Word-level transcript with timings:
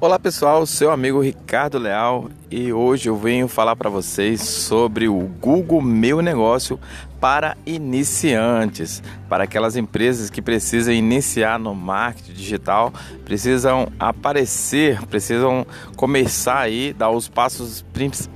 Olá 0.00 0.16
pessoal, 0.16 0.64
seu 0.64 0.92
amigo 0.92 1.20
Ricardo 1.20 1.76
Leal. 1.76 2.30
E 2.48 2.72
hoje 2.72 3.08
eu 3.08 3.16
venho 3.16 3.48
falar 3.48 3.74
para 3.74 3.90
vocês 3.90 4.40
sobre 4.40 5.08
o 5.08 5.18
Google 5.18 5.82
Meu 5.82 6.22
Negócio 6.22 6.78
para 7.20 7.56
iniciantes, 7.66 9.02
para 9.28 9.42
aquelas 9.42 9.74
empresas 9.74 10.30
que 10.30 10.40
precisam 10.40 10.94
iniciar 10.94 11.58
no 11.58 11.74
marketing 11.74 12.32
digital, 12.32 12.92
precisam 13.24 13.88
aparecer, 13.98 15.04
precisam 15.06 15.66
começar 15.96 16.60
aí, 16.60 16.92
dar 16.92 17.10
os 17.10 17.28
passos 17.28 17.84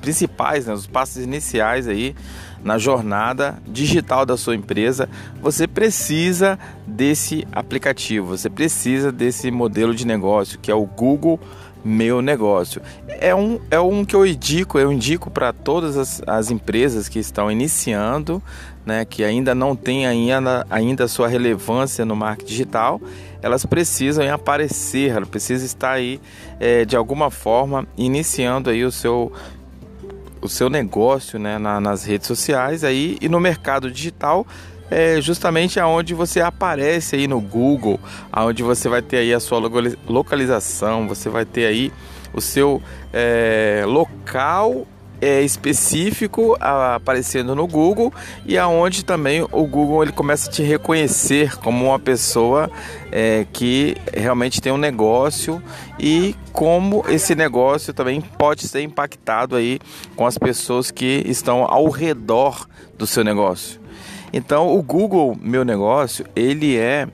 principais, 0.00 0.66
né, 0.66 0.74
os 0.74 0.88
passos 0.88 1.22
iniciais 1.22 1.86
aí 1.86 2.16
na 2.64 2.78
jornada 2.78 3.58
digital 3.66 4.24
da 4.24 4.36
sua 4.36 4.54
empresa, 4.54 5.08
você 5.40 5.66
precisa 5.66 6.58
desse 6.86 7.46
aplicativo, 7.52 8.26
você 8.26 8.48
precisa 8.48 9.10
desse 9.10 9.50
modelo 9.50 9.94
de 9.94 10.06
negócio 10.06 10.58
que 10.58 10.70
é 10.70 10.74
o 10.74 10.84
Google 10.84 11.40
Meu 11.84 12.22
Negócio. 12.22 12.80
É 13.08 13.34
um, 13.34 13.58
é 13.70 13.80
um 13.80 14.04
que 14.04 14.14
eu 14.14 14.26
indico, 14.26 14.78
eu 14.78 14.92
indico 14.92 15.30
para 15.30 15.52
todas 15.52 15.96
as, 15.96 16.22
as 16.26 16.50
empresas 16.50 17.08
que 17.08 17.18
estão 17.18 17.50
iniciando, 17.50 18.42
né, 18.86 19.04
que 19.04 19.24
ainda 19.24 19.54
não 19.54 19.74
tem 19.76 20.06
ainda, 20.06 20.66
ainda 20.70 21.08
sua 21.08 21.28
relevância 21.28 22.04
no 22.04 22.16
marketing 22.16 22.48
digital, 22.48 23.00
elas 23.40 23.66
precisam 23.66 24.32
aparecer, 24.32 25.10
elas 25.10 25.28
precisam 25.28 25.66
estar 25.66 25.92
aí 25.92 26.20
é, 26.60 26.84
de 26.84 26.96
alguma 26.96 27.30
forma 27.30 27.86
iniciando 27.96 28.70
aí 28.70 28.84
o 28.84 28.92
seu 28.92 29.32
o 30.42 30.48
seu 30.48 30.68
negócio 30.68 31.38
né, 31.38 31.56
na, 31.56 31.80
nas 31.80 32.04
redes 32.04 32.26
sociais 32.26 32.82
aí 32.82 33.16
e 33.20 33.28
no 33.28 33.38
mercado 33.38 33.90
digital 33.90 34.46
é 34.90 35.20
justamente 35.22 35.80
aonde 35.80 36.12
você 36.12 36.40
aparece 36.40 37.16
aí 37.16 37.26
no 37.26 37.40
Google, 37.40 37.98
aonde 38.30 38.62
você 38.62 38.88
vai 38.90 39.00
ter 39.00 39.18
aí 39.18 39.32
a 39.32 39.40
sua 39.40 39.58
localização, 40.06 41.08
você 41.08 41.30
vai 41.30 41.46
ter 41.46 41.64
aí 41.64 41.90
o 42.34 42.40
seu 42.40 42.82
é, 43.12 43.84
local 43.86 44.86
é, 45.22 45.40
específico 45.40 46.56
aparecendo 46.58 47.54
no 47.54 47.64
Google 47.68 48.12
e 48.44 48.58
aonde 48.58 49.04
também 49.04 49.40
o 49.40 49.64
Google 49.64 50.02
ele 50.02 50.12
começa 50.12 50.50
a 50.50 50.52
te 50.52 50.64
reconhecer 50.64 51.56
como 51.58 51.86
uma 51.86 51.98
pessoa 51.98 52.68
é, 53.12 53.46
que 53.52 53.96
realmente 54.12 54.60
tem 54.60 54.72
um 54.72 54.76
negócio 54.76 55.62
e 55.96 56.34
como 56.52 57.04
esse 57.08 57.36
negócio 57.36 57.94
também 57.94 58.20
pode 58.20 58.66
ser 58.66 58.82
impactado 58.82 59.54
aí 59.54 59.78
com 60.16 60.26
as 60.26 60.36
pessoas 60.36 60.90
que 60.90 61.22
estão 61.24 61.64
ao 61.64 61.88
redor 61.88 62.68
do 62.98 63.06
seu 63.06 63.22
negócio. 63.22 63.80
Então 64.32 64.76
o 64.76 64.82
Google 64.82 65.36
Meu 65.40 65.64
Negócio 65.64 66.26
ele 66.34 66.76
é 66.76 67.06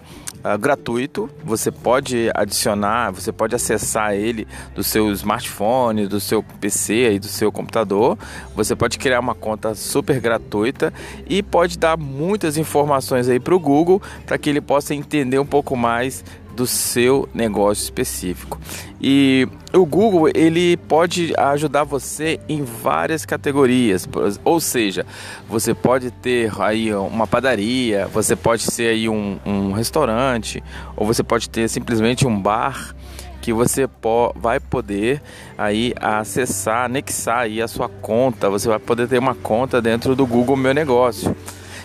uh, 0.44 0.58
gratuito. 0.58 1.28
Você 1.44 1.70
pode 1.70 2.30
adicionar, 2.34 3.10
você 3.10 3.32
pode 3.32 3.54
acessar 3.54 4.14
ele 4.14 4.46
do 4.74 4.82
seu 4.82 5.10
smartphone, 5.12 6.06
do 6.06 6.20
seu 6.20 6.42
PC 6.42 7.14
e 7.14 7.18
do 7.18 7.28
seu 7.28 7.50
computador. 7.52 8.18
Você 8.54 8.74
pode 8.74 8.98
criar 8.98 9.20
uma 9.20 9.34
conta 9.34 9.74
super 9.74 10.20
gratuita 10.20 10.92
e 11.28 11.42
pode 11.42 11.78
dar 11.78 11.96
muitas 11.96 12.56
informações 12.56 13.28
aí 13.28 13.40
para 13.40 13.54
o 13.54 13.60
Google 13.60 14.00
para 14.26 14.38
que 14.38 14.50
ele 14.50 14.60
possa 14.60 14.94
entender 14.94 15.38
um 15.38 15.46
pouco 15.46 15.76
mais 15.76 16.24
do 16.58 16.66
seu 16.66 17.28
negócio 17.32 17.84
específico. 17.84 18.58
E 19.00 19.46
o 19.72 19.86
Google 19.86 20.28
ele 20.34 20.76
pode 20.76 21.32
ajudar 21.38 21.84
você 21.84 22.40
em 22.48 22.64
várias 22.64 23.24
categorias, 23.24 24.08
ou 24.44 24.58
seja, 24.58 25.06
você 25.48 25.72
pode 25.72 26.10
ter 26.10 26.50
aí 26.60 26.92
uma 26.92 27.28
padaria, 27.28 28.08
você 28.08 28.34
pode 28.34 28.62
ser 28.62 28.88
aí 28.88 29.08
um, 29.08 29.38
um 29.46 29.70
restaurante, 29.70 30.60
ou 30.96 31.06
você 31.06 31.22
pode 31.22 31.48
ter 31.48 31.68
simplesmente 31.68 32.26
um 32.26 32.42
bar 32.42 32.92
que 33.40 33.52
você 33.52 33.86
po 33.86 34.32
vai 34.34 34.58
poder 34.58 35.22
aí 35.56 35.94
acessar, 36.00 36.86
anexar 36.86 37.42
aí 37.42 37.62
a 37.62 37.68
sua 37.68 37.88
conta. 37.88 38.50
Você 38.50 38.68
vai 38.68 38.80
poder 38.80 39.06
ter 39.06 39.18
uma 39.18 39.36
conta 39.36 39.80
dentro 39.80 40.16
do 40.16 40.26
Google 40.26 40.56
Meu 40.56 40.74
Negócio. 40.74 41.36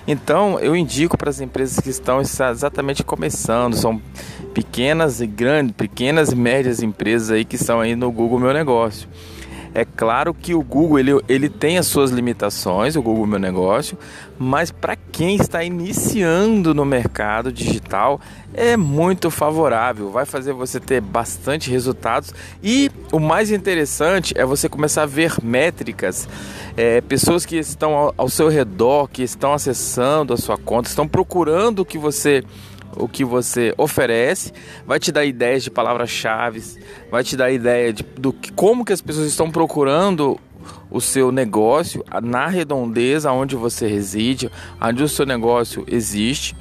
Então, 0.07 0.59
eu 0.59 0.75
indico 0.75 1.17
para 1.17 1.29
as 1.29 1.39
empresas 1.39 1.79
que 1.79 1.89
estão 1.89 2.19
exatamente 2.19 3.03
começando, 3.03 3.75
são 3.75 4.01
pequenas 4.53 5.21
e 5.21 5.27
grandes, 5.27 5.73
pequenas 5.75 6.29
e 6.29 6.35
médias 6.35 6.83
empresas 6.83 7.31
aí 7.31 7.45
que 7.45 7.55
estão 7.55 7.79
aí 7.79 7.95
no 7.95 8.11
Google 8.11 8.39
Meu 8.39 8.53
Negócio. 8.53 9.07
É 9.75 9.83
claro 9.83 10.33
que 10.33 10.53
o 10.53 10.61
Google 10.61 10.99
ele, 10.99 11.11
ele 11.27 11.49
tem 11.49 11.77
as 11.77 11.87
suas 11.87 12.11
limitações, 12.11 12.95
o 12.95 13.01
Google 13.01 13.25
Meu 13.25 13.39
Negócio, 13.39 13.97
mas 14.37 14.69
para 14.69 14.95
quem 14.95 15.35
está 15.35 15.63
iniciando 15.63 16.75
no 16.75 16.85
mercado 16.85 17.51
digital 17.51 18.21
é 18.53 18.77
muito 18.77 19.31
favorável, 19.31 20.11
vai 20.11 20.25
fazer 20.25 20.53
você 20.53 20.79
ter 20.79 21.01
bastante 21.01 21.71
resultados. 21.71 22.31
E 22.61 22.91
o 23.11 23.19
mais 23.19 23.49
interessante 23.49 24.33
é 24.37 24.45
você 24.45 24.69
começar 24.69 25.03
a 25.03 25.07
ver 25.07 25.33
métricas, 25.41 26.27
é, 26.77 27.01
pessoas 27.01 27.43
que 27.43 27.55
estão 27.57 27.95
ao, 27.95 28.13
ao 28.15 28.29
seu 28.29 28.49
redor, 28.49 29.07
que 29.07 29.23
estão 29.23 29.53
acessando 29.53 30.33
a 30.33 30.37
sua 30.37 30.57
conta, 30.57 30.87
estão 30.87 31.07
procurando 31.07 31.79
o 31.79 31.85
que 31.85 31.97
você 31.97 32.43
o 32.95 33.07
que 33.07 33.23
você 33.23 33.73
oferece, 33.77 34.51
vai 34.85 34.99
te 34.99 35.11
dar 35.11 35.25
ideias 35.25 35.63
de 35.63 35.71
palavras-chave, 35.71 36.63
vai 37.09 37.23
te 37.23 37.35
dar 37.35 37.51
ideia 37.51 37.93
de, 37.93 38.03
do 38.03 38.33
que, 38.33 38.51
como 38.51 38.85
que 38.85 38.93
as 38.93 39.01
pessoas 39.01 39.27
estão 39.27 39.49
procurando 39.49 40.39
o 40.89 41.01
seu 41.01 41.31
negócio 41.31 42.05
na 42.21 42.47
redondeza 42.47 43.31
onde 43.31 43.55
você 43.55 43.87
reside, 43.87 44.49
onde 44.79 45.03
o 45.03 45.09
seu 45.09 45.25
negócio 45.25 45.83
existe. 45.87 46.55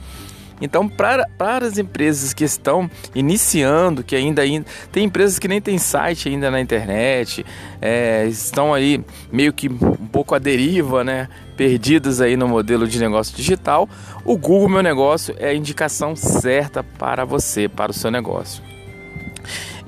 Então, 0.63 0.89
para, 0.89 1.27
para 1.37 1.67
as 1.67 1.77
empresas 1.77 2.33
que 2.33 2.45
estão 2.45 2.89
iniciando, 3.15 4.05
que 4.05 4.15
ainda, 4.15 4.43
ainda 4.43 4.65
tem 4.93 5.05
empresas 5.05 5.39
que 5.39 5.49
nem 5.49 5.61
tem 5.61 5.77
site 5.77 6.29
ainda 6.29 6.51
na 6.53 6.61
internet, 6.61 7.45
é, 7.81 8.27
estão 8.27 8.73
aí 8.73 9.05
meio 9.31 9.53
que 9.53 9.69
um 9.69 10.07
pouco 10.07 10.37
à 10.37 10.39
deriva, 10.39 11.03
né? 11.03 11.29
Perdidas 11.57 12.21
aí 12.21 12.37
no 12.37 12.47
modelo 12.47 12.87
de 12.87 12.99
negócio 13.01 13.37
digital, 13.37 13.89
o 14.25 14.39
Google 14.39 14.69
Meu 14.69 14.83
Negócio 14.83 15.35
é 15.39 15.49
a 15.49 15.55
indicação 15.55 16.15
certa 16.15 16.83
para 16.83 17.25
você, 17.25 17.69
para 17.69 17.91
o 17.91 17.95
seu 17.95 18.11
negócio. 18.11 18.72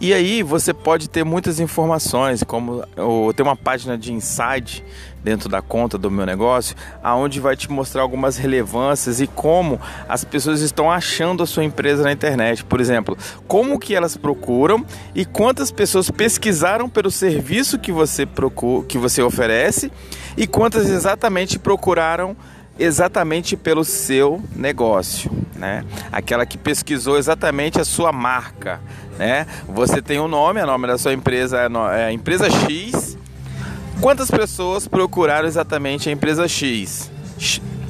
E 0.05 0.13
aí 0.13 0.43
você 0.43 0.75
pode 0.75 1.09
ter 1.09 1.25
muitas 1.25 1.59
informações, 1.59 2.43
como 2.43 2.85
eu 2.95 3.33
tenho 3.35 3.49
uma 3.49 3.57
página 3.57 3.97
de 3.97 4.13
insight 4.13 4.85
dentro 5.23 5.49
da 5.49 5.63
conta 5.63 5.97
do 5.97 6.11
meu 6.11 6.27
negócio, 6.27 6.77
aonde 7.03 7.41
vai 7.41 7.57
te 7.57 7.73
mostrar 7.73 8.03
algumas 8.03 8.37
relevâncias 8.37 9.23
e 9.23 9.27
como 9.27 9.81
as 10.07 10.23
pessoas 10.23 10.61
estão 10.61 10.91
achando 10.91 11.43
a 11.43 11.47
sua 11.47 11.65
empresa 11.65 12.03
na 12.03 12.13
internet. 12.13 12.63
Por 12.67 12.83
exemplo, 12.83 13.17
como 13.49 13.79
que 13.79 13.95
elas 13.95 14.15
procuram 14.15 14.85
e 15.15 15.25
quantas 15.25 15.71
pessoas 15.71 16.11
pesquisaram 16.11 16.87
pelo 16.87 17.11
serviço 17.11 17.79
que 17.79 17.91
você 17.91 18.27
procura, 18.27 18.87
que 18.87 18.99
você 18.99 19.23
oferece 19.23 19.91
e 20.37 20.47
quantas 20.47 20.91
exatamente 20.91 21.59
procuraram 21.59 22.37
exatamente 22.79 23.57
pelo 23.57 23.85
seu 23.85 24.43
negócio, 24.55 25.31
né? 25.65 25.85
Aquela 26.13 26.45
que 26.45 26.59
pesquisou 26.59 27.17
exatamente 27.17 27.81
a 27.81 27.85
sua 27.85 28.13
marca, 28.13 28.81
né? 29.19 29.47
Você 29.67 30.03
tem 30.03 30.21
um 30.21 30.29
nome, 30.29 30.61
o 30.61 30.67
nome 30.67 30.87
da 30.87 30.99
sua 30.99 31.15
empresa 31.15 31.59
é, 31.59 32.01
é 32.01 32.05
a 32.05 32.13
empresa 32.13 32.51
X. 32.51 33.17
Quantas 34.01 34.31
pessoas 34.31 34.87
procuraram 34.87 35.49
exatamente 35.49 36.09
a 36.09 36.13
empresa 36.13 36.47
X? 36.47 37.11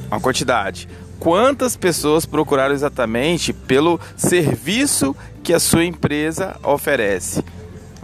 Uma 0.09 0.19
quantidade. 0.19 0.87
Quantas 1.19 1.75
pessoas 1.75 2.25
procuraram 2.25 2.73
exatamente 2.73 3.51
pelo 3.51 3.99
serviço 4.15 5.15
que 5.43 5.53
a 5.53 5.59
sua 5.59 5.83
empresa 5.83 6.55
oferece? 6.63 7.43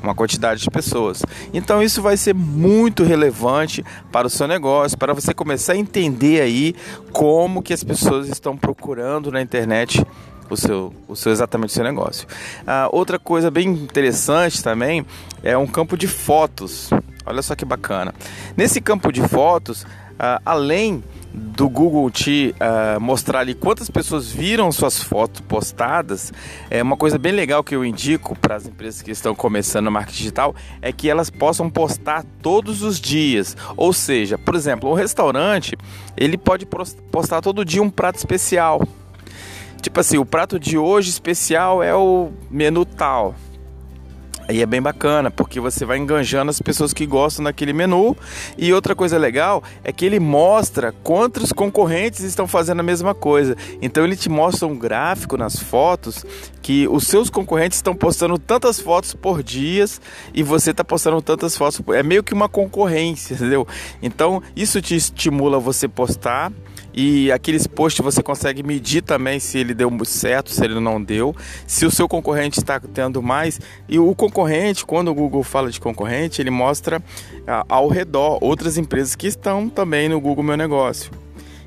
Uma 0.02 0.16
quantidade 0.16 0.62
de 0.62 0.70
pessoas. 0.70 1.22
Então 1.54 1.82
isso 1.82 2.02
vai 2.02 2.18
ser 2.18 2.34
muito 2.34 3.04
relevante 3.04 3.84
para 4.12 4.28
o 4.28 4.30
seu 4.30 4.48
negócio, 4.48 4.98
para 4.98 5.14
você 5.14 5.34
começar 5.34 5.74
a 5.74 5.78
entender 5.78 6.42
aí 6.42 6.76
como 7.12 7.62
que 7.62 7.74
as 7.74 7.84
pessoas 7.84 8.28
estão 8.28 8.58
procurando 8.58 9.32
na 9.32 9.42
internet 9.42 10.06
o 10.50 10.58
seu, 10.58 10.94
o 11.08 11.16
seu 11.16 11.32
exatamente 11.32 11.70
o 11.70 11.74
seu 11.74 11.84
negócio. 11.84 12.28
Ah, 12.68 12.90
outra 12.92 13.18
coisa 13.18 13.50
bem 13.50 13.70
interessante 13.70 14.64
também 14.64 15.06
é 15.44 15.58
um 15.58 15.66
campo 15.66 15.98
de 15.98 16.08
fotos. 16.08 16.90
Olha 17.26 17.42
só 17.42 17.56
que 17.56 17.64
bacana. 17.64 18.14
Nesse 18.58 18.82
campo 18.82 19.12
de 19.12 19.22
fotos, 19.28 19.86
ah, 20.24 20.40
além 20.46 21.04
do 21.34 21.68
Google 21.68 22.12
te 22.12 22.54
uh, 22.60 23.02
mostrar 23.02 23.40
ali 23.40 23.56
quantas 23.56 23.90
pessoas 23.90 24.32
viram 24.32 24.72
suas 24.72 25.02
fotos 25.02 25.42
postadas, 25.42 26.32
é 26.70 26.84
uma 26.84 26.96
coisa 26.96 27.18
bem 27.18 27.32
legal 27.32 27.64
que 27.64 27.74
eu 27.74 27.84
indico 27.84 28.38
para 28.38 28.56
as 28.56 28.68
empresas 28.68 29.02
que 29.02 29.10
estão 29.10 29.34
começando 29.34 29.86
no 29.86 29.92
marketing 29.92 30.18
digital 30.20 30.56
é 30.80 30.92
que 30.92 31.10
elas 31.10 31.32
possam 31.32 31.72
postar 31.72 32.24
todos 32.40 32.84
os 32.84 33.02
dias. 33.02 33.58
Ou 33.76 33.92
seja, 33.92 34.38
por 34.38 34.54
exemplo, 34.54 34.92
um 34.92 34.94
restaurante 34.94 35.76
ele 36.16 36.38
pode 36.38 36.68
postar 37.12 37.42
todo 37.42 37.66
dia 37.66 37.82
um 37.82 37.90
prato 37.90 38.18
especial. 38.18 38.88
Tipo 39.82 40.02
assim, 40.02 40.20
o 40.20 40.26
prato 40.26 40.60
de 40.60 40.78
hoje 40.78 41.10
especial 41.10 41.82
é 41.82 41.96
o 41.96 42.30
menu 42.52 42.86
tal. 42.86 43.34
Aí 44.52 44.62
é 44.62 44.66
bem 44.66 44.82
bacana, 44.82 45.32
porque 45.32 45.62
você 45.62 45.86
vai 45.86 45.98
enganjando 45.98 46.50
as 46.50 46.62
pessoas 46.62 46.92
que 46.92 47.06
gostam 47.06 47.46
daquele 47.46 47.72
menu. 47.72 48.18
E 48.58 48.74
outra 48.74 48.94
coisa 48.94 49.18
legal 49.18 49.64
é 49.82 49.94
que 49.94 50.06
ele 50.06 50.20
mostra 50.20 50.92
quantos 50.92 51.54
concorrentes 51.54 52.20
estão 52.20 52.46
fazendo 52.46 52.82
a 52.82 52.84
mesma 52.84 53.16
coisa. 53.16 53.56
Então 53.82 54.04
ele 54.04 54.18
te 54.18 54.28
mostra 54.28 54.68
um 54.68 54.78
gráfico 54.78 55.38
nas 55.38 55.56
fotos 55.58 56.26
que 56.62 56.86
os 56.90 57.08
seus 57.08 57.30
concorrentes 57.30 57.78
estão 57.78 57.96
postando 57.96 58.38
tantas 58.38 58.78
fotos 58.78 59.14
por 59.14 59.42
dia 59.42 59.86
e 60.34 60.44
você 60.44 60.72
está 60.72 60.84
postando 60.84 61.22
tantas 61.22 61.56
fotos. 61.56 61.82
É 61.96 62.04
meio 62.04 62.22
que 62.22 62.34
uma 62.34 62.50
concorrência, 62.50 63.36
entendeu? 63.36 63.66
Então 64.02 64.44
isso 64.54 64.82
te 64.82 64.98
estimula 64.98 65.62
você 65.62 65.88
postar 65.88 66.52
e 66.94 67.32
aqueles 67.32 67.68
posts 67.68 68.04
você 68.04 68.22
consegue 68.22 68.64
medir 68.64 69.02
também 69.02 69.40
se 69.40 69.58
ele 69.58 69.74
deu 69.74 69.92
certo, 70.04 70.52
se 70.52 70.64
ele 70.64 70.80
não 70.80 71.02
deu, 71.02 71.36
se 71.66 71.86
o 71.86 71.92
seu 71.92 72.08
concorrente 72.08 72.60
está 72.60 72.80
tendo 72.80 73.22
mais. 73.22 73.60
E 73.88 73.98
o 73.98 74.14
concorrente, 74.14 74.41
quando 74.86 75.10
o 75.10 75.14
Google 75.14 75.44
fala 75.44 75.70
de 75.70 75.80
concorrente, 75.80 76.42
ele 76.42 76.50
mostra 76.50 77.02
ah, 77.48 77.66
ao 77.68 77.88
redor 77.88 78.38
outras 78.42 78.78
empresas 78.78 79.16
que 79.16 79.28
estão 79.28 79.70
também 79.70 80.10
no 80.10 80.20
Google 80.20 80.44
Meu 80.44 80.58
Negócio. 80.58 81.12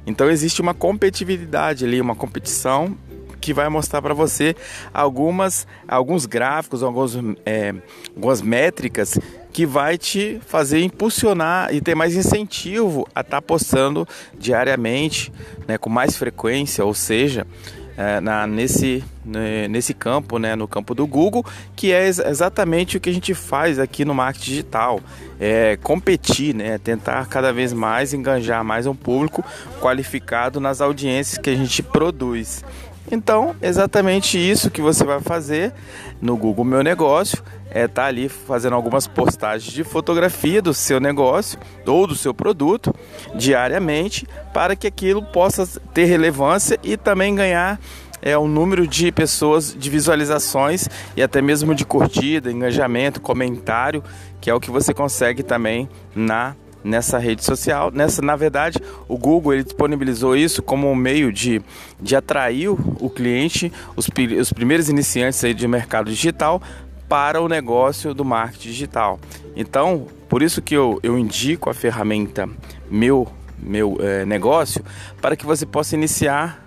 Então 0.06 0.30
existe 0.30 0.60
uma 0.60 0.74
competitividade 0.74 1.84
ali, 1.84 2.00
uma 2.00 2.14
competição 2.14 2.96
que 3.40 3.52
vai 3.52 3.68
mostrar 3.68 4.00
para 4.00 4.14
você 4.14 4.56
algumas, 4.92 5.66
alguns 5.86 6.24
gráficos, 6.24 6.82
alguns, 6.82 7.14
é, 7.44 7.74
algumas 8.16 8.40
métricas 8.40 9.18
que 9.52 9.66
vai 9.66 9.98
te 9.98 10.40
fazer 10.46 10.80
impulsionar 10.80 11.72
e 11.74 11.80
ter 11.80 11.94
mais 11.94 12.16
incentivo 12.16 13.06
a 13.14 13.20
estar 13.20 13.40
tá 13.40 13.42
postando 13.42 14.08
diariamente, 14.38 15.30
né, 15.68 15.76
com 15.76 15.90
mais 15.90 16.16
frequência, 16.16 16.84
ou 16.84 16.94
seja, 16.94 17.46
é, 17.96 18.20
na, 18.20 18.46
nesse, 18.46 19.04
né, 19.24 19.68
nesse 19.68 19.94
campo, 19.94 20.38
né, 20.38 20.54
no 20.54 20.66
campo 20.66 20.94
do 20.94 21.06
Google, 21.06 21.44
que 21.76 21.92
é 21.92 22.06
ex 22.06 22.18
exatamente 22.18 22.96
o 22.96 23.00
que 23.00 23.10
a 23.10 23.12
gente 23.12 23.34
faz 23.34 23.78
aqui 23.78 24.04
no 24.04 24.14
marketing 24.14 24.50
digital, 24.50 25.00
é 25.38 25.76
competir, 25.82 26.54
né, 26.54 26.78
tentar 26.78 27.26
cada 27.28 27.52
vez 27.52 27.72
mais 27.72 28.12
enganjar 28.12 28.64
mais 28.64 28.86
um 28.86 28.94
público 28.94 29.44
qualificado 29.80 30.60
nas 30.60 30.80
audiências 30.80 31.38
que 31.38 31.50
a 31.50 31.56
gente 31.56 31.82
produz. 31.82 32.64
Então, 33.10 33.54
exatamente 33.60 34.38
isso 34.38 34.70
que 34.70 34.80
você 34.80 35.04
vai 35.04 35.20
fazer 35.20 35.72
no 36.20 36.36
Google 36.36 36.64
Meu 36.64 36.82
Negócio 36.82 37.42
é 37.70 37.84
estar 37.84 38.02
tá 38.02 38.08
ali 38.08 38.28
fazendo 38.28 38.74
algumas 38.74 39.06
postagens 39.06 39.72
de 39.72 39.84
fotografia 39.84 40.62
do 40.62 40.72
seu 40.72 40.98
negócio 40.98 41.58
ou 41.86 42.06
do 42.06 42.14
seu 42.14 42.32
produto 42.32 42.94
diariamente 43.34 44.26
para 44.52 44.74
que 44.74 44.86
aquilo 44.86 45.22
possa 45.22 45.66
ter 45.92 46.04
relevância 46.04 46.78
e 46.82 46.96
também 46.96 47.34
ganhar 47.34 47.78
é 48.26 48.38
o 48.38 48.48
número 48.48 48.86
de 48.86 49.12
pessoas, 49.12 49.76
de 49.78 49.90
visualizações 49.90 50.88
e 51.14 51.22
até 51.22 51.42
mesmo 51.42 51.74
de 51.74 51.84
curtida, 51.84 52.50
engajamento, 52.50 53.20
comentário, 53.20 54.02
que 54.40 54.48
é 54.48 54.54
o 54.54 54.58
que 54.58 54.70
você 54.70 54.94
consegue 54.94 55.42
também 55.42 55.86
na 56.16 56.56
nessa 56.84 57.18
rede 57.18 57.42
social. 57.42 57.90
Nessa, 57.90 58.20
na 58.20 58.36
verdade, 58.36 58.78
o 59.08 59.16
Google 59.16 59.54
ele 59.54 59.64
disponibilizou 59.64 60.36
isso 60.36 60.62
como 60.62 60.88
um 60.90 60.94
meio 60.94 61.32
de, 61.32 61.62
de 61.98 62.14
atrair 62.14 62.68
o 62.68 63.10
cliente, 63.10 63.72
os, 63.96 64.06
os 64.38 64.52
primeiros 64.52 64.88
iniciantes 64.90 65.42
aí 65.42 65.54
de 65.54 65.66
mercado 65.66 66.10
digital, 66.10 66.62
para 67.08 67.40
o 67.40 67.48
negócio 67.48 68.14
do 68.14 68.24
marketing 68.24 68.68
digital. 68.68 69.20
Então, 69.56 70.06
por 70.28 70.42
isso 70.42 70.60
que 70.60 70.74
eu, 70.74 70.98
eu 71.02 71.18
indico 71.18 71.70
a 71.70 71.74
ferramenta 71.74 72.48
Meu, 72.90 73.28
meu 73.58 73.96
é, 74.00 74.24
Negócio 74.24 74.84
para 75.20 75.36
que 75.36 75.46
você 75.46 75.64
possa 75.64 75.94
iniciar 75.94 76.64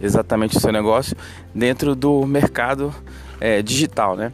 exatamente 0.00 0.56
o 0.56 0.60
seu 0.60 0.72
negócio 0.72 1.16
dentro 1.54 1.94
do 1.94 2.26
mercado 2.26 2.92
é, 3.40 3.62
digital, 3.62 4.16
né? 4.16 4.32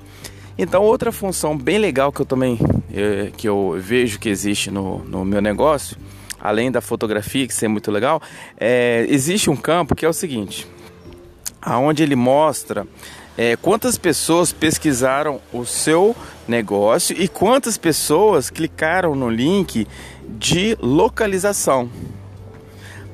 Então, 0.58 0.82
outra 0.82 1.12
função 1.12 1.56
bem 1.56 1.78
legal 1.78 2.10
que 2.10 2.20
eu 2.20 2.26
também 2.26 2.58
é, 2.92 3.30
que 3.36 3.48
eu 3.48 3.76
vejo 3.78 4.18
que 4.18 4.28
existe 4.28 4.72
no, 4.72 4.98
no 5.04 5.24
meu 5.24 5.40
negócio, 5.40 5.96
além 6.40 6.70
da 6.70 6.80
fotografia, 6.80 7.46
que 7.46 7.64
é 7.64 7.68
muito 7.68 7.92
legal, 7.92 8.20
é, 8.58 9.06
existe 9.08 9.48
um 9.48 9.56
campo 9.56 9.94
que 9.94 10.04
é 10.04 10.08
o 10.08 10.12
seguinte, 10.12 10.66
aonde 11.62 12.02
ele 12.02 12.16
mostra 12.16 12.86
é, 13.36 13.54
quantas 13.54 13.96
pessoas 13.96 14.52
pesquisaram 14.52 15.40
o 15.52 15.64
seu 15.64 16.16
negócio 16.48 17.14
e 17.16 17.28
quantas 17.28 17.78
pessoas 17.78 18.50
clicaram 18.50 19.14
no 19.14 19.30
link 19.30 19.86
de 20.28 20.76
localização. 20.80 21.88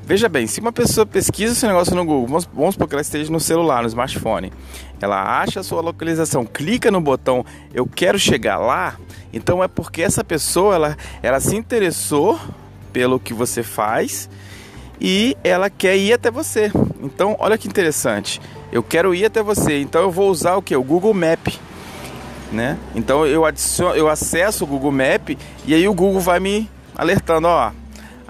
Veja 0.03 0.29
bem, 0.29 0.45
se 0.45 0.59
uma 0.59 0.71
pessoa 0.71 1.03
pesquisa 1.03 1.55
seu 1.55 1.67
negócio 1.67 1.95
no 1.95 2.05
Google, 2.05 2.39
vamos 2.53 2.75
supor 2.75 2.87
que 2.87 2.93
ela 2.93 3.01
esteja 3.01 3.31
no 3.31 3.39
celular, 3.39 3.81
no 3.81 3.87
smartphone, 3.87 4.53
ela 5.01 5.41
acha 5.41 5.59
a 5.59 5.63
sua 5.63 5.81
localização, 5.81 6.45
clica 6.45 6.89
no 6.89 7.01
botão 7.01 7.45
eu 7.73 7.85
quero 7.85 8.17
chegar 8.17 8.57
lá, 8.57 8.95
então 9.33 9.63
é 9.63 9.67
porque 9.67 10.01
essa 10.01 10.23
pessoa 10.23 10.75
ela, 10.75 10.97
ela 11.21 11.39
se 11.39 11.55
interessou 11.55 12.39
pelo 12.93 13.19
que 13.19 13.33
você 13.33 13.61
faz 13.61 14.29
e 14.99 15.35
ela 15.43 15.69
quer 15.69 15.97
ir 15.97 16.13
até 16.13 16.31
você. 16.31 16.71
Então, 17.01 17.35
olha 17.39 17.57
que 17.57 17.67
interessante. 17.67 18.41
Eu 18.71 18.81
quero 18.81 19.13
ir 19.13 19.25
até 19.25 19.43
você, 19.43 19.81
então 19.81 20.01
eu 20.01 20.11
vou 20.11 20.29
usar 20.29 20.55
o 20.55 20.61
que? 20.61 20.75
O 20.75 20.83
Google 20.83 21.13
Map. 21.13 21.47
Né? 22.51 22.77
Então 22.93 23.25
eu, 23.25 23.43
adiciono, 23.43 23.95
eu 23.95 24.07
acesso 24.07 24.63
o 24.63 24.67
Google 24.67 24.91
Map 24.91 25.37
e 25.65 25.73
aí 25.73 25.87
o 25.87 25.93
Google 25.93 26.21
vai 26.21 26.39
me 26.39 26.69
alertando, 26.95 27.47
ó, 27.47 27.71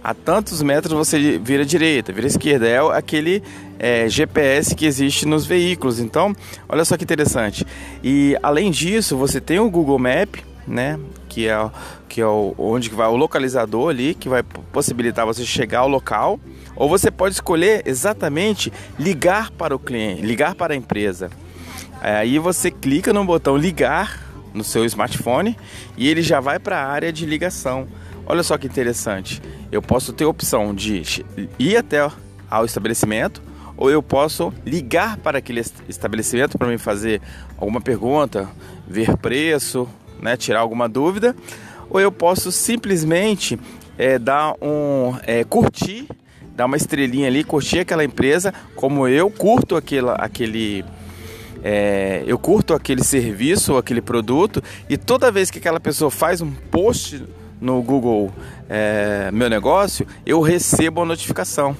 a 0.03 0.13
tantos 0.13 0.61
metros 0.61 0.93
você 0.93 1.37
vira 1.37 1.65
direita, 1.65 2.13
vira 2.13 2.27
esquerda. 2.27 2.67
É 2.67 2.79
aquele 2.95 3.43
é, 3.79 4.07
GPS 4.09 4.75
que 4.75 4.85
existe 4.85 5.25
nos 5.25 5.45
veículos. 5.45 5.99
Então, 5.99 6.35
olha 6.67 6.85
só 6.85 6.97
que 6.97 7.03
interessante. 7.03 7.65
E 8.03 8.37
além 8.41 8.71
disso, 8.71 9.17
você 9.17 9.39
tem 9.41 9.59
o 9.59 9.69
Google 9.69 9.99
Map, 9.99 10.35
né? 10.67 10.99
Que 11.29 11.47
é, 11.47 11.69
que 12.07 12.21
é 12.21 12.27
o, 12.27 12.55
onde 12.57 12.89
vai 12.89 13.07
o 13.07 13.15
localizador 13.15 13.89
ali, 13.89 14.13
que 14.13 14.29
vai 14.29 14.43
possibilitar 14.43 15.25
você 15.25 15.43
chegar 15.45 15.79
ao 15.79 15.89
local. 15.89 16.39
Ou 16.75 16.89
você 16.89 17.09
pode 17.09 17.35
escolher 17.35 17.83
exatamente 17.85 18.71
ligar 18.99 19.51
para 19.51 19.75
o 19.75 19.79
cliente, 19.79 20.21
ligar 20.21 20.55
para 20.55 20.73
a 20.73 20.77
empresa. 20.77 21.29
Aí 22.01 22.37
você 22.37 22.69
clica 22.69 23.13
no 23.13 23.23
botão 23.23 23.57
ligar 23.57 24.21
no 24.53 24.63
seu 24.63 24.85
smartphone 24.85 25.57
e 25.97 26.07
ele 26.07 26.21
já 26.21 26.39
vai 26.39 26.59
para 26.59 26.79
a 26.79 26.85
área 26.85 27.11
de 27.11 27.25
ligação. 27.25 27.87
Olha 28.25 28.43
só 28.43 28.57
que 28.57 28.67
interessante. 28.67 29.41
Eu 29.71 29.81
posso 29.81 30.13
ter 30.13 30.23
a 30.23 30.27
opção 30.27 30.73
de 30.73 31.03
ir 31.59 31.77
até 31.77 32.09
ao 32.49 32.65
estabelecimento 32.65 33.41
ou 33.77 33.89
eu 33.89 34.01
posso 34.01 34.53
ligar 34.65 35.17
para 35.17 35.39
aquele 35.39 35.61
estabelecimento 35.87 36.57
para 36.57 36.67
me 36.67 36.77
fazer 36.77 37.21
alguma 37.57 37.81
pergunta, 37.81 38.47
ver 38.87 39.17
preço, 39.17 39.87
né, 40.21 40.37
tirar 40.37 40.59
alguma 40.59 40.87
dúvida, 40.87 41.35
ou 41.89 41.99
eu 41.99 42.11
posso 42.11 42.51
simplesmente 42.51 43.59
é, 43.97 44.17
dar 44.17 44.53
um 44.61 45.15
é, 45.23 45.43
curtir, 45.43 46.07
dar 46.55 46.65
uma 46.65 46.77
estrelinha 46.77 47.27
ali, 47.27 47.43
curtir 47.43 47.79
aquela 47.79 48.03
empresa, 48.03 48.53
como 48.75 49.07
eu 49.07 49.29
curto 49.29 49.75
aquela, 49.75 50.13
aquele 50.15 50.85
é, 51.63 52.23
eu 52.27 52.37
curto 52.37 52.73
aquele 52.73 53.03
serviço 53.03 53.73
ou 53.73 53.79
aquele 53.79 54.01
produto 54.01 54.63
e 54.89 54.97
toda 54.97 55.31
vez 55.31 55.49
que 55.49 55.57
aquela 55.57 55.79
pessoa 55.79 56.11
faz 56.11 56.39
um 56.39 56.51
post 56.51 57.23
no 57.59 57.81
Google 57.81 58.31
Meu 59.33 59.49
Negócio, 59.49 60.05
eu 60.25 60.41
recebo 60.41 61.01
a 61.01 61.05
notificação. 61.05 61.75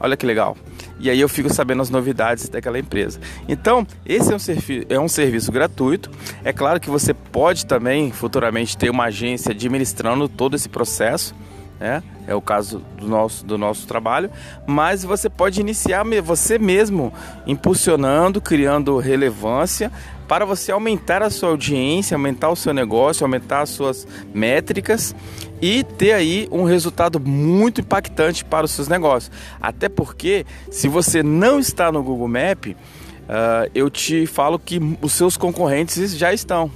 Olha 0.00 0.16
que 0.16 0.24
legal. 0.24 0.56
E 0.98 1.08
aí 1.08 1.20
eu 1.20 1.28
fico 1.28 1.52
sabendo 1.52 1.82
as 1.82 1.90
novidades 1.90 2.48
daquela 2.48 2.78
empresa. 2.78 3.20
Então, 3.48 3.86
esse 4.04 4.32
é 4.32 4.36
um, 4.36 4.38
serviço, 4.38 4.86
é 4.88 4.98
um 4.98 5.08
serviço 5.08 5.52
gratuito. 5.52 6.10
É 6.44 6.52
claro 6.52 6.80
que 6.80 6.90
você 6.90 7.14
pode 7.14 7.66
também 7.66 8.10
futuramente 8.10 8.76
ter 8.76 8.90
uma 8.90 9.04
agência 9.04 9.52
administrando 9.52 10.28
todo 10.28 10.56
esse 10.56 10.68
processo. 10.68 11.34
Né? 11.78 12.02
É 12.26 12.34
o 12.34 12.40
caso 12.40 12.82
do 12.96 13.06
nosso, 13.06 13.46
do 13.46 13.56
nosso 13.56 13.86
trabalho, 13.86 14.30
mas 14.66 15.04
você 15.04 15.30
pode 15.30 15.60
iniciar 15.60 16.04
você 16.22 16.58
mesmo 16.58 17.12
impulsionando, 17.46 18.40
criando 18.40 18.98
relevância 18.98 19.92
para 20.26 20.44
você 20.44 20.70
aumentar 20.70 21.22
a 21.22 21.30
sua 21.30 21.48
audiência, 21.48 22.14
aumentar 22.14 22.50
o 22.50 22.56
seu 22.56 22.74
negócio, 22.74 23.24
aumentar 23.24 23.62
as 23.62 23.70
suas 23.70 24.06
métricas 24.34 25.14
e 25.60 25.82
ter 25.82 26.12
aí 26.12 26.48
um 26.50 26.64
resultado 26.64 27.18
muito 27.20 27.80
impactante 27.80 28.44
para 28.44 28.64
os 28.64 28.72
seus 28.72 28.88
negócios. 28.88 29.30
Até 29.60 29.88
porque, 29.88 30.44
se 30.70 30.88
você 30.88 31.22
não 31.22 31.58
está 31.58 31.90
no 31.90 32.02
Google 32.02 32.28
Map, 32.28 32.66
uh, 32.66 33.70
eu 33.74 33.90
te 33.90 34.26
falo 34.26 34.58
que 34.58 34.80
os 35.02 35.12
seus 35.12 35.36
concorrentes 35.36 36.16
já 36.16 36.32
estão. 36.32 36.70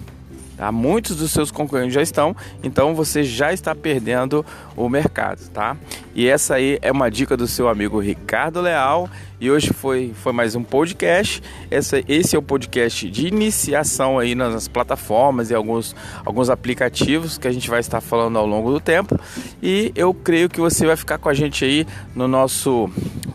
Tá? 0.56 0.70
Muitos 0.70 1.16
dos 1.16 1.30
seus 1.30 1.50
concorrentes 1.50 1.94
já 1.94 2.02
estão, 2.02 2.36
então 2.62 2.94
você 2.94 3.22
já 3.22 3.52
está 3.52 3.74
perdendo 3.74 4.44
o 4.76 4.88
mercado, 4.88 5.48
tá? 5.50 5.76
E 6.14 6.28
essa 6.28 6.54
aí 6.54 6.78
é 6.82 6.92
uma 6.92 7.10
dica 7.10 7.36
do 7.36 7.46
seu 7.46 7.68
amigo 7.68 7.98
Ricardo 7.98 8.60
Leal. 8.60 9.08
E 9.40 9.50
hoje 9.50 9.72
foi, 9.72 10.12
foi 10.14 10.32
mais 10.32 10.54
um 10.54 10.62
podcast. 10.62 11.42
Essa, 11.68 12.00
esse 12.06 12.36
é 12.36 12.38
o 12.38 12.42
podcast 12.42 13.10
de 13.10 13.26
iniciação 13.26 14.18
aí 14.18 14.36
nas 14.36 14.68
plataformas 14.68 15.50
e 15.50 15.54
alguns, 15.54 15.96
alguns 16.24 16.48
aplicativos 16.48 17.38
que 17.38 17.48
a 17.48 17.50
gente 17.50 17.68
vai 17.68 17.80
estar 17.80 18.00
falando 18.00 18.38
ao 18.38 18.46
longo 18.46 18.70
do 18.70 18.78
tempo. 18.78 19.18
E 19.60 19.90
eu 19.96 20.14
creio 20.14 20.48
que 20.48 20.60
você 20.60 20.86
vai 20.86 20.96
ficar 20.96 21.18
com 21.18 21.28
a 21.28 21.34
gente 21.34 21.64
aí 21.64 21.84
no 22.14 22.28
nosso 22.28 22.88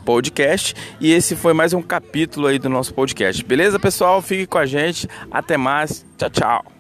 podcast. 0.05 0.74
E 1.01 1.12
esse 1.12 1.36
foi 1.36 1.51
mais 1.51 1.74
um 1.74 1.81
capítulo 1.81 2.47
aí 2.47 2.57
do 2.57 2.69
nosso 2.69 2.93
podcast. 2.93 3.43
Beleza, 3.43 3.77
pessoal? 3.77 4.21
Fique 4.21 4.45
com 4.45 4.57
a 4.57 4.65
gente. 4.65 5.09
Até 5.29 5.57
mais. 5.57 6.05
Tchau, 6.17 6.29
tchau. 6.29 6.76